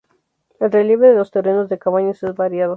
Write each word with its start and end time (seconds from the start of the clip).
El 0.59 0.71
relieve 0.71 1.09
de 1.09 1.13
los 1.13 1.29
terrenos 1.29 1.69
de 1.69 1.77
Cabañas 1.77 2.23
es 2.23 2.33
variado. 2.33 2.69